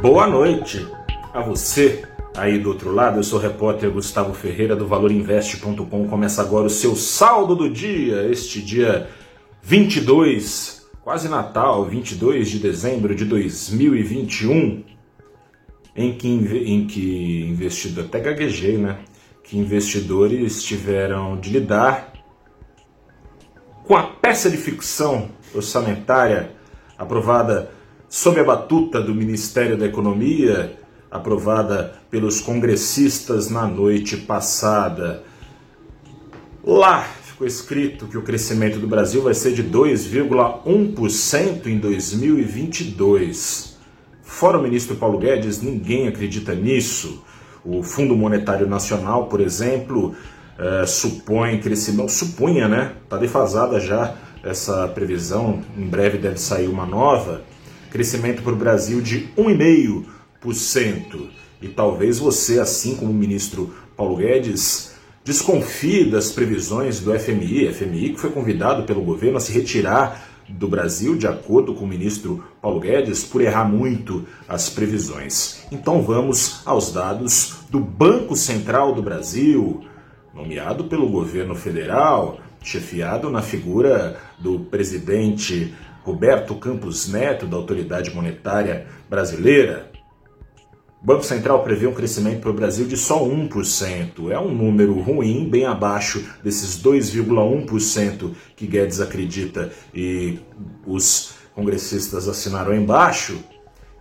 [0.00, 0.86] Boa noite
[1.34, 2.04] a você
[2.36, 3.18] aí do outro lado.
[3.18, 6.08] Eu sou o repórter Gustavo Ferreira do ValorInvest.com.
[6.08, 9.08] Começa agora o seu saldo do dia, este dia
[9.60, 14.84] 22, quase Natal, 22 de dezembro de 2021,
[15.96, 19.00] em que, em que investidor, até gaguejei, né?
[19.42, 22.12] Que investidores tiveram de lidar
[23.84, 26.52] com a peça de ficção orçamentária
[26.96, 27.76] aprovada
[28.08, 30.78] sob a batuta do Ministério da Economia,
[31.10, 35.22] aprovada pelos congressistas na noite passada.
[36.64, 43.76] Lá ficou escrito que o crescimento do Brasil vai ser de 2,1% em 2022.
[44.22, 47.22] Fora o ministro Paulo Guedes, ninguém acredita nisso.
[47.64, 50.14] O Fundo Monetário Nacional, por exemplo,
[50.58, 52.94] é, supõe crescimento, supunha, né?
[53.04, 57.42] Está defasada já essa previsão, em breve deve sair uma nova
[57.90, 61.28] crescimento para o Brasil de 1,5%.
[61.60, 64.94] E talvez você, assim como o ministro Paulo Guedes,
[65.24, 70.66] desconfie das previsões do FMI, FMI que foi convidado pelo governo a se retirar do
[70.66, 75.66] Brasil, de acordo com o ministro Paulo Guedes, por errar muito as previsões.
[75.70, 79.84] Então vamos aos dados do Banco Central do Brasil,
[80.34, 88.86] nomeado pelo governo federal, chefiado na figura do presidente Roberto Campos Neto, da Autoridade Monetária
[89.08, 89.90] Brasileira,
[91.00, 94.30] o Banco Central prevê um crescimento para o Brasil de só 1%.
[94.30, 100.40] É um número ruim, bem abaixo desses 2,1% que Guedes acredita e
[100.84, 103.38] os congressistas assinaram embaixo.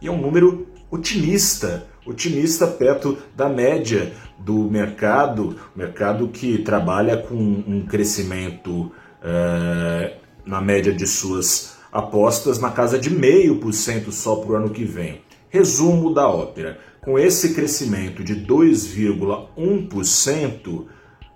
[0.02, 7.36] E é um número otimista, otimista perto da média do mercado, mercado que trabalha com
[7.36, 8.89] um crescimento
[9.22, 10.14] é,
[10.45, 15.19] na média de suas apostas na casa de 0,5% só para o ano que vem.
[15.49, 20.86] Resumo da ópera: com esse crescimento de 2,1%,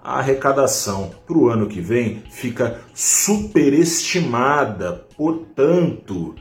[0.03, 5.05] a arrecadação para o ano que vem fica superestimada.
[5.17, 6.35] Portanto,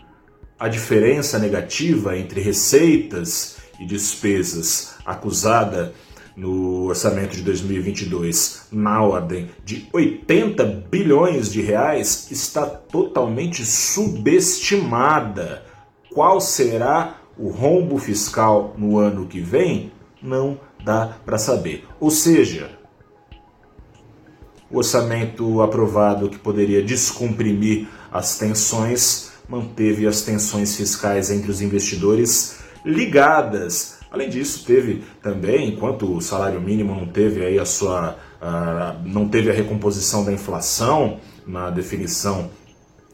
[0.58, 5.92] a diferença negativa entre receitas e despesas acusada
[6.36, 15.64] no orçamento de 2022 na ordem de 80 bilhões de reais está totalmente subestimada.
[16.12, 19.90] Qual será o rombo fiscal no ano que vem?
[20.22, 21.86] Não dá para saber.
[21.98, 22.78] Ou seja,
[24.70, 32.59] o orçamento aprovado que poderia descomprimir as tensões manteve as tensões fiscais entre os investidores
[32.84, 33.98] ligadas.
[34.10, 38.16] Além disso, teve também, enquanto o salário mínimo não teve aí a sua
[39.04, 42.50] não teve a recomposição da inflação na definição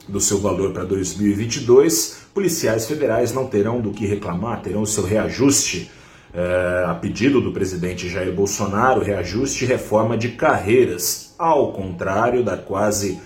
[0.08, 5.04] do seu valor para 2022, policiais federais não terão do que reclamar, terão o seu
[5.04, 5.90] reajuste
[6.32, 12.56] é, a pedido do presidente Jair Bolsonaro, reajuste e reforma de carreiras, ao contrário da
[12.56, 13.18] quase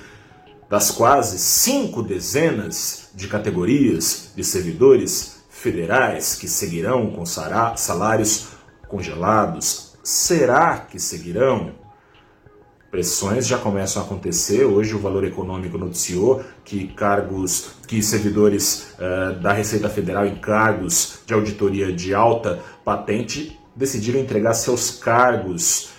[0.71, 8.49] das quase cinco dezenas de categorias de servidores federais que seguirão com salários
[8.89, 9.95] congelados?
[10.03, 11.73] Será que seguirão?
[12.91, 14.65] Pressões já começam a acontecer.
[14.65, 21.21] Hoje o Valor Econômico noticiou que cargos, que servidores uh, da Receita Federal em cargos
[21.25, 25.91] de auditoria de alta patente decidiram entregar seus cargos,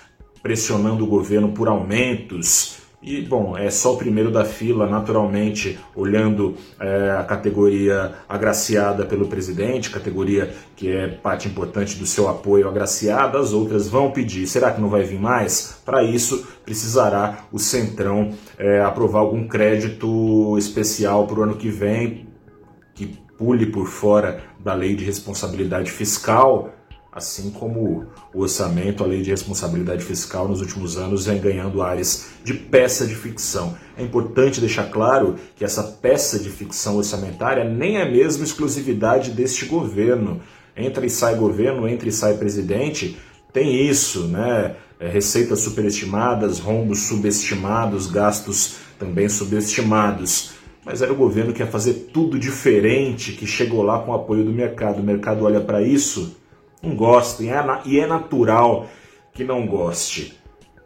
[0.42, 6.56] pressionando o governo por aumentos e, bom, é só o primeiro da fila, naturalmente, olhando
[6.80, 13.40] é, a categoria agraciada pelo presidente, categoria que é parte importante do seu apoio agraciado,
[13.40, 14.46] as outras vão pedir.
[14.46, 15.82] Será que não vai vir mais?
[15.84, 22.28] Para isso, precisará o Centrão é, aprovar algum crédito especial para o ano que vem,
[22.94, 26.72] que pule por fora da lei de responsabilidade fiscal
[27.12, 32.30] assim como o orçamento, a lei de responsabilidade fiscal nos últimos anos vem ganhando áreas
[32.44, 33.76] de peça de ficção.
[33.98, 39.66] É importante deixar claro que essa peça de ficção orçamentária nem é mesmo exclusividade deste
[39.66, 40.40] governo.
[40.76, 43.18] Entra e sai governo, entra e sai presidente,
[43.52, 44.78] tem isso, né?
[44.98, 50.52] É, receitas superestimadas, rombos subestimados, gastos também subestimados.
[50.86, 54.46] Mas era o governo que ia fazer tudo diferente, que chegou lá com o apoio
[54.46, 55.00] do mercado.
[55.00, 56.40] O mercado olha para isso
[56.82, 57.44] não gosta,
[57.86, 58.88] e é natural
[59.34, 60.38] que não goste.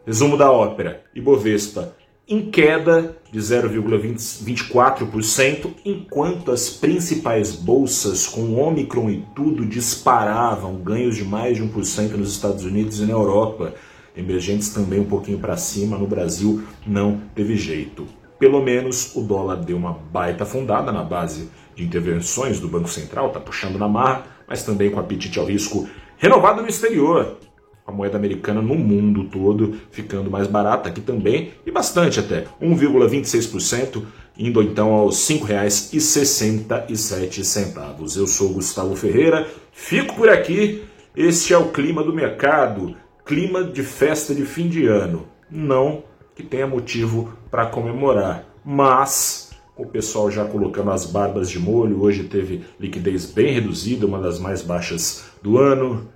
[0.06, 1.94] Resumo da ópera: Ibovespa
[2.28, 11.24] em queda de 0,24%, enquanto as principais bolsas com Omicron e tudo disparavam, ganhos de
[11.24, 13.74] mais de 1% nos Estados Unidos e na Europa,
[14.16, 18.08] emergentes também um pouquinho para cima, no Brasil não teve jeito.
[18.40, 23.28] Pelo menos o dólar deu uma baita fundada na base de intervenções do Banco Central,
[23.28, 25.88] está puxando na marra, mas também com apetite ao risco
[26.18, 27.38] renovado no exterior.
[27.86, 34.02] A moeda americana no mundo todo ficando mais barata aqui também, e bastante até, 1,26%,
[34.36, 38.16] indo então aos R$ 5,67.
[38.16, 40.82] Eu sou Gustavo Ferreira, fico por aqui.
[41.14, 45.28] Este é o clima do mercado, clima de festa de fim de ano.
[45.50, 46.02] Não
[46.34, 49.45] que tenha motivo para comemorar, mas
[49.76, 54.38] o pessoal já colocando as barbas de molho, hoje teve liquidez bem reduzida, uma das
[54.38, 56.08] mais baixas do ano.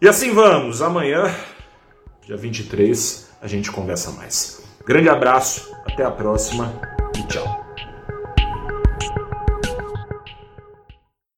[0.00, 1.34] E assim vamos, amanhã,
[2.26, 4.62] dia 23, a gente conversa mais.
[4.84, 6.72] Grande abraço, até a próxima
[7.18, 7.67] e tchau.